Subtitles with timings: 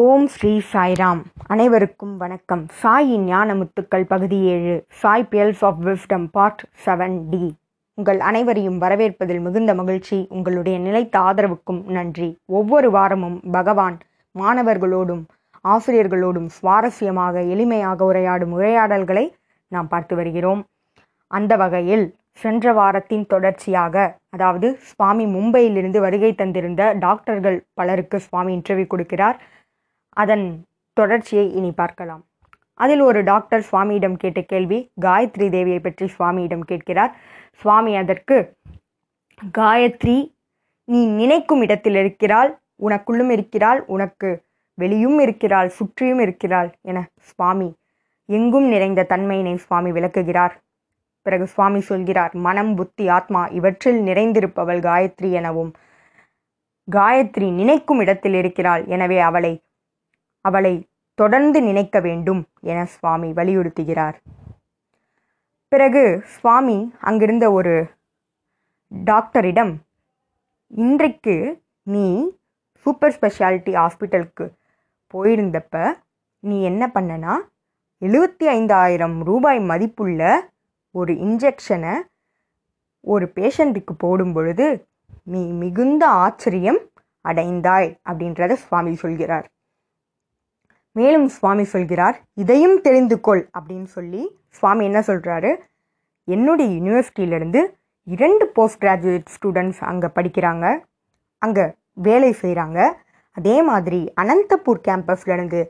[0.00, 1.20] ஓம் ஸ்ரீ சாய்ராம்.
[1.46, 2.66] அனைவருக்கும் வணக்கம்.
[2.80, 7.54] சாயின் ஞான முத்துக்கள் பகுதி ஏழு Sai pearls of wisdom part seven D
[7.94, 10.26] உங்கள் அனைவரையும் வரவேற்பதில் மிகுந்த மகிழ்ச்சி.
[10.28, 12.28] உங்களுடைய நிலைத்த ஆதரவுக்கும் நன்றி.
[12.46, 13.96] ஒவ்வொரு வாரமும் பகவான்
[14.34, 15.24] மாணவர்களோடும்
[15.64, 19.26] ஆசிரியர்களோடும் சுவாரஸ்யமாக எளிமையாக உரையாடும் உரையாடல்களை
[19.68, 20.62] நாம் பார்த்து வருகிறோம்.
[21.26, 22.06] அந்த வகையில்
[22.44, 29.38] சென்ற வாரத்தின் தொடர்ச்சியாக அதாவது சுவாமி மும்பையிலிருந்து வருகை தந்திருந்த டாக்டர்கள் பலருக்கு சுவாமி இன்டர்வியூ கொடுக்கிறார்.
[30.16, 30.46] அதன்
[30.96, 32.22] தொடர்ச்சியை இனி பார்க்கலாம்.
[32.80, 37.12] அதில் ஒரு டாக்டர் சுவாமியிடம் கேட்ட கேள்வி காயத்ரி தேவியை பற்றி சுவாமியிடம் கேட்கிறார்.
[37.62, 38.36] சுவாமி அதற்கு
[39.58, 40.18] காயத்ரி
[40.88, 42.50] நீ நினைக்கும் இடத்தில் இருக்கிறாள்
[42.86, 44.28] உனக்குள்ளும் இருக்கிறாள் உனக்கு
[44.78, 46.98] வெளியும் இருக்கிறாள் சுற்றியும் இருக்கிறாள் என
[47.30, 47.68] சுவாமி
[48.28, 50.54] எங்கும் நிறைந்த தன்மையினை சுவாமி விளக்குகிறார்.
[51.26, 55.70] பிறகு சுவாமி சொல்கிறார் மனம் புத்தி ஆத்மா இவற்றில் நிறைந்திருப்பவள் காயத்ரி எனவும்
[56.88, 59.52] காயத்ரி நினைக்கும் இடத்தில் இருக்கிறாள் எனவே அவளை
[60.48, 60.74] அவளை
[61.20, 64.16] தொடர்ந்து நினைக்க வேண்டும் என சுவாமி வலியுறுத்துகிறார்.
[65.72, 66.02] பிறகு
[66.34, 67.74] சுவாமி அங்கிருந்த ஒரு
[69.04, 69.72] டாக்டரிடம்
[70.84, 71.36] இன்றைக்கு
[71.94, 72.06] நீ
[72.82, 74.46] சூப்பர் ஸ்பெஷாலிட்டி ஹாஸ்பிட்டலுக்கு
[75.14, 75.84] போயிருந்தப்ப
[76.40, 77.34] நீ என்ன பண்ணனா?
[78.00, 80.22] எழுபத்தி ஐந்தாயிரம் ரூபாய் மதிப்புள்ள
[80.94, 81.94] ஒரு இன்ஜெக்ஷனை
[83.00, 84.66] ஒரு பேஷண்ட்டுக்கு போடும் பொழுது
[85.32, 86.80] நீ மிகுந்த ஆச்சரியம்
[87.24, 89.46] அடைந்தாய் அப்படின்றத சுவாமி சொல்கிறார்.
[90.96, 95.50] மேலும் சுவாமி சொல்கிறார் இதையும் தெரிந்து கொள் அப்படின்னு சொல்லி சுவாமி என்ன சொல்கிறாரு
[96.24, 97.60] என்னுடைய யூனிவர்சிட்டியிலேருந்து
[98.06, 100.66] இரண்டு போஸ்ட் கிராஜுவேட் ஸ்டூடெண்ட்ஸ் அங்கே படிக்கிறாங்க.
[101.42, 102.78] அங்கே வேலை செய்கிறாங்க
[103.36, 105.60] அதே மாதிரி அனந்தபூர் கேம்பஸ்லேருந்து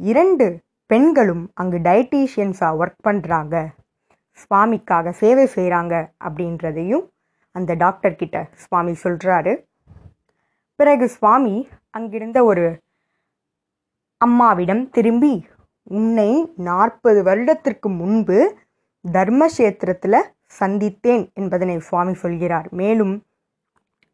[0.00, 0.46] இரண்டு
[0.86, 3.56] பெண்களும் அங்கு டயட்டீஷியன்ஸாக ஒர்க் பண்ணுறாங்க
[4.32, 5.94] சுவாமிக்காக சேவை செய்கிறாங்க
[6.24, 7.04] அப்படின்றதையும்
[7.54, 9.52] அந்த டாக்டர்கிட்ட சுவாமி சொல்கிறாரு
[10.78, 12.66] பிறகு சுவாமி அங்கிருந்த ஒரு
[14.18, 15.46] அம்மாவிடம் திரும்பி
[15.82, 18.56] உன்னை நாற்பது வருடத்திற்கு முன்பு
[19.12, 20.20] தர்மக்ஷேத்திரத்தில்
[20.60, 22.68] சந்தித்தேன் என்பதனை சுவாமி சொல்கிறார்.
[22.70, 23.24] மேலும்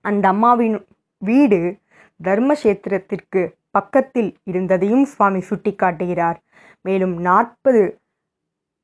[0.01, 0.87] அந்த அம்மாவின்
[1.19, 1.79] வீடு
[2.25, 6.37] தர்மக்ஷேத்திரத்திற்கு பக்கத்தில் இருந்ததையும் சுவாமி சுட்டிக்காட்டுகிறார்.
[6.83, 8.01] மேலும் நாற்பது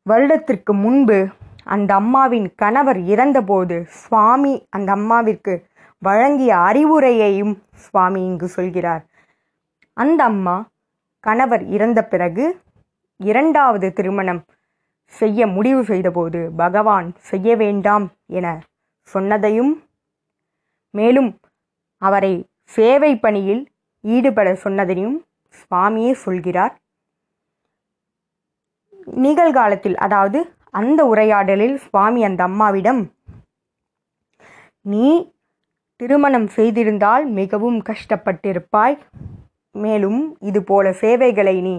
[0.02, 1.28] வருடத்திற்கு முன்பு
[1.64, 5.64] அந்த அம்மாவின் கணவர் இறந்தபோது சுவாமி அந்த அம்மாவிற்கு
[5.98, 9.04] வழங்கிய அறிவுரையையும் சுவாமி இங்கு சொல்கிறார்.
[9.92, 10.69] அந்த அம்மா
[11.26, 12.44] கணவர் இறந்த பிறகு
[13.20, 14.42] இரண்டாவது திருமணம்
[15.14, 18.06] செய்ய முடிவு செய்தபோது பகவான் செய்ய வேண்டாம்
[18.38, 18.46] என
[19.08, 19.72] சொன்னதையும்
[20.94, 21.30] மேலும்
[22.02, 22.32] அவரை
[22.76, 23.62] சேவை பணியில்
[24.04, 25.16] ஈடுபட சொன்னதையும்
[25.58, 26.74] சுவாமியே சொல்கிறார்.
[29.24, 30.38] நிகழ்காலத்தில் அதாவது
[30.80, 33.02] அந்த உரையாடலில் சுவாமி அந்த அம்மாவிடம்
[34.92, 35.08] நீ
[36.00, 38.96] திருமணம் செய்திருந்தால் மிகவும் கஷ்டப்பட்டிருப்பாய்.
[39.74, 41.74] மேலும் இது போல சேவைகளை நீ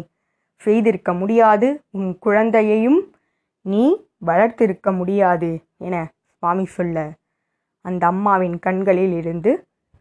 [0.62, 1.68] செய்திருக்க முடியாது.
[1.92, 3.00] உன் குழந்தையையும்
[3.66, 3.84] நீ
[4.26, 5.96] வளர்த்திருக்க முடியாது என
[6.30, 6.98] சுவாமி சொல்ல
[7.86, 9.52] அந்த அம்மாவின் கண்களில் இருந்து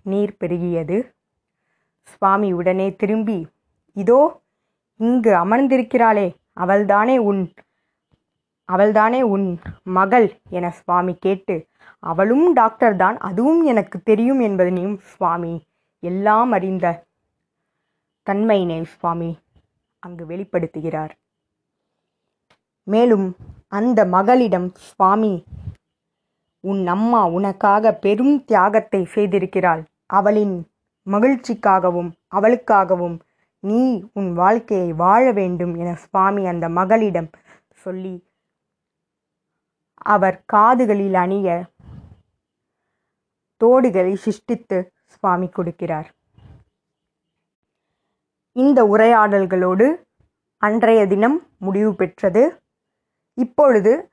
[0.06, 0.98] நீர் பெருகியது.
[2.12, 3.38] சுவாமி உடனே திரும்பி
[3.96, 4.20] இதோ
[5.00, 6.28] இங்கு அமர்ந்திருக்கிறாளே
[6.60, 7.42] அவள்தானே உன்
[8.68, 9.46] அவள்தானே உன்
[9.96, 11.56] மகள் என சுவாமி கேட்டு
[12.02, 15.54] அவளும் டாக்டர் தான் அதுவும் எனக்கு தெரியும் என்பதனையும் சுவாமி
[16.02, 16.86] எல்லாம் அறிந்த
[18.26, 19.30] தன்மையினை சுவாமி
[20.02, 21.12] அங்கு வெளிப்படுத்துகிறார்.
[22.86, 23.26] மேலும்
[23.68, 25.32] அந்த மகளிடம் சுவாமி
[26.64, 29.82] உன் அம்மா உனக்காக பெரும் தியாகத்தை செய்திருக்கிறாள்.
[30.06, 30.56] அவளின்
[31.06, 33.16] மகிழ்ச்சிக்காகவும் அவளுக்காகவும்
[33.64, 33.82] நீ
[34.12, 37.30] உன் வாழ்க்கையை வாழ வேண்டும் என சுவாமி அந்த மகளிடம்
[37.84, 38.14] சொல்லி
[40.14, 41.48] அவர் காதுகளில் அணிய
[43.60, 46.08] தோடுகளை சிருஷ்டித்து சுவாமி கொடுக்கிறார்.
[48.52, 50.06] இந்த உரையாடல்களோடு
[50.58, 52.62] அன்றைய தினம் முடிவு பெற்றது.
[53.34, 54.12] இப்பொழுது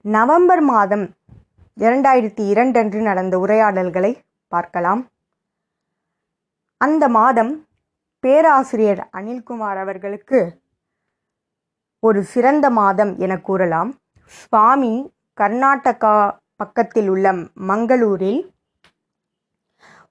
[0.00, 1.16] நவம்பர் மாதம்
[1.76, 5.08] இரண்டாயிரத்தி இரண்டன்று நடந்த உரையாடல்களை பார்க்கலாம்.
[6.76, 7.66] அந்த மாதம்
[8.20, 10.60] பேராசிரியர் அனில்குமார் அவர்களுக்கு
[12.00, 13.90] ஒரு சிறந்த மாதம் என கூறலாம்.
[14.24, 17.32] சுவாமி கர்நாடகா பக்கத்தில் உள்ள
[17.70, 18.52] மங்களூரில்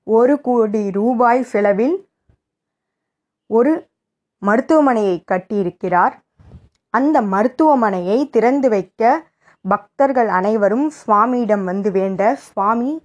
[0.03, 2.06] ஒரு கோடி ரூபாய் செலவில்
[3.47, 3.89] ஒரு
[4.45, 6.13] மருத்துவமனையை கட்டியிருக்கிறார்.
[6.89, 9.27] அந்த மருத்துவமனையை திறந்து வைக்க
[9.61, 13.01] பக்தர்கள் அனைவரும் சுவாமியிடம் வந்து வேண்ட சுவாமி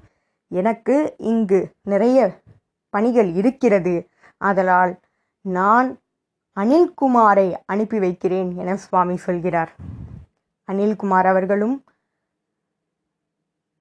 [0.49, 2.41] எனக்கு இங்கு நிறைய
[2.91, 4.09] பணிகள் இருக்கிறது.
[4.37, 5.01] அதனால்
[5.41, 6.01] நான்
[6.61, 9.75] அனில்குமாரை அனுப்பி வைக்கிறேன் என சுவாமி சொல்கிறார்.
[10.73, 11.85] அனில்குமார் அவர்களும்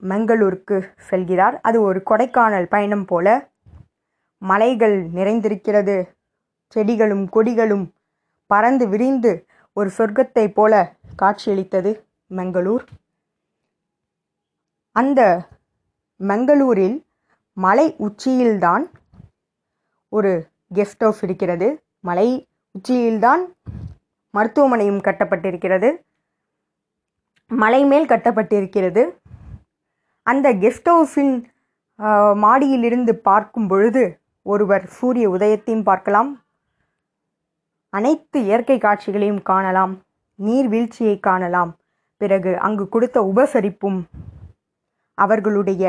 [0.02, 1.60] மங்களூருக்கு செல்கிறார்.
[1.62, 3.50] அது ஒரு கொடைக்கானல் பயணம் போல.
[4.38, 6.10] மலைகள் நிறைந்திருக்கிறது.
[6.74, 7.86] செடிகளும் கொடிகளும்
[8.46, 11.92] பறந்து விரிந்து ஒரு சொர்க்கத்தைப் போல காட்சியளித்தது
[12.30, 12.86] மங்களூர்.
[14.92, 15.48] அந்த
[16.20, 17.06] மங்களூரில்
[17.54, 18.86] மலை உச்சியில்தான்
[20.10, 21.84] ஒரு கெஸ்ட் ஹவுஸ் இருக்கிறது.
[22.00, 23.44] மலை உச்சியில்தான்
[24.34, 25.90] மருத்துவமனையும் கட்டப்பட்டிருக்கிறது.
[27.48, 29.04] மலை மேல் கட்டப்பட்டிருக்கிறது.
[30.24, 31.34] அந்த கெஸ்ட் ஹவுஸின்
[32.44, 36.41] மாடியிலிருந்து பார்க்கும் பொழுது ஒருவர் சூரிய உதயத்தையும் பார்க்கலாம்.
[37.94, 39.94] அனைத்து இயற்கை காட்சிகளையும் காணலாம்
[40.40, 41.72] நீர்வீழ்ச்சியை காணலாம்.
[42.22, 44.00] பிறகு அங்கு கொடுத்த உபசரிப்பும்
[45.18, 45.86] அவர்களுடைய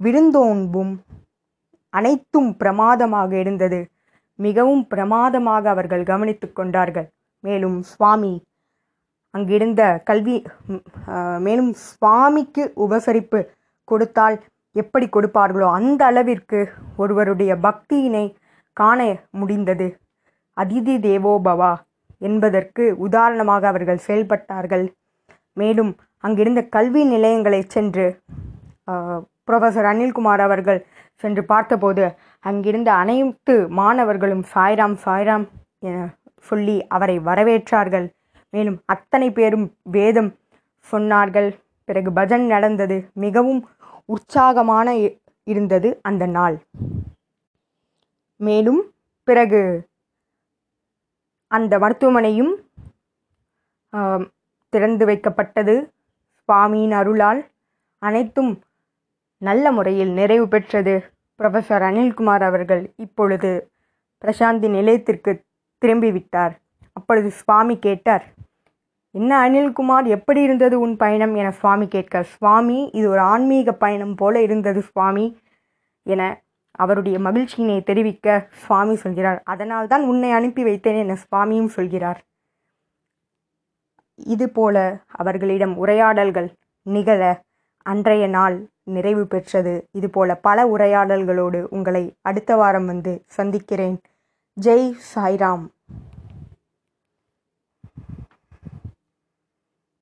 [0.00, 0.92] விருந்தோன்பும்
[1.92, 3.80] அனைத்தும் பிரமாதமாக இருந்தது.
[4.38, 7.08] மிகவும் பிரமாதமாக அவர்கள் கவனித்து கொண்டார்கள்.
[7.44, 8.32] மேலும் சுவாமி
[9.34, 10.36] அங்கிருந்த கல்வி
[11.46, 13.40] மேலும் சுவாமிக்கு உபசரிப்பு
[13.88, 14.36] கொடுத்தால்
[14.76, 16.60] எப்படி கொடுப்பார்களோ அந்த அளவிற்கு
[17.02, 18.24] ஒருவருடைய பக்தியினை
[18.76, 19.00] காண
[19.40, 19.86] முடிந்தது.
[20.56, 21.72] அதிதி தேவோபவா
[22.28, 24.84] என்பதற்கு உதாரணமாக அவர்கள் செயல்பட்டார்கள்.
[25.60, 25.92] மேலும்
[26.24, 28.06] அங்கிருந்த கல்வி நிலையங்களை சென்று
[29.48, 30.80] ப்ரொஃபஸர் அனில்குமார் அவர்கள்
[31.22, 32.04] சென்று பார்த்தபோது
[32.50, 35.44] அங்கிருந்த அனைத்து மாணவர்களும் சாய்ராம் சாய்ராம்
[35.88, 35.96] என
[36.48, 38.06] சொல்லி அவரை வரவேற்றார்கள்.
[38.54, 39.66] மேலும் அத்தனை பேரும்
[39.96, 40.30] வேதம்
[40.86, 41.48] சொன்னார்கள்.
[41.88, 43.60] பிறகு பஜன் நடந்தது மிகவும்
[44.14, 44.88] உற்சாகமான
[45.46, 46.56] இருந்தது அந்த நாள்.
[48.40, 48.82] மேலும்
[49.28, 49.62] பிறகு
[51.52, 52.52] அந்த மருத்துவமனையும்
[54.72, 55.74] திறந்து வைக்கப்பட்டது.
[56.48, 57.40] சுவாமியின் அருளால்
[58.02, 58.52] அனைத்தும்
[59.42, 60.94] நல்ல முறையில் நிறைவு பெற்றது.
[61.40, 63.50] ப்ரொஃபஸர் அனில்குமார் அவர்கள் இப்பொழுது
[64.24, 65.32] பிரசாந்தி நிலையத்திற்கு
[65.82, 66.54] திரும்பிவிட்டார்.
[66.96, 68.24] அப்பொழுது சுவாமி கேட்டார்
[69.14, 71.34] என்ன அனில்குமார் எப்படி இருந்தது உன் பயணம்?
[71.40, 75.26] என சுவாமி கேட்க சுவாமி இது ஒரு ஆன்மீக பயணம் போல இருந்தது சுவாமி
[76.06, 76.22] என
[76.72, 79.42] அவருடைய மகிழ்ச்சியினை தெரிவிக்க சுவாமி சொல்கிறார்.
[79.44, 82.20] அதனால் தான் உன்னை அனுப்பி வைத்தேன் என சுவாமியும் சொல்கிறார்.
[84.14, 86.48] இதுபோல அவர்களிடம் உரையாடல்கள்
[86.82, 87.42] நிகழ
[87.82, 89.88] அன்றைய நாள் நிறைவு பெற்றது.
[89.92, 94.00] இதுபோல பல உரையாடல்களோடு உங்களை அடுத்த வாரம் வந்து சந்திக்கிறேன்.
[94.60, 95.64] ஜெய் சாய்ராம்.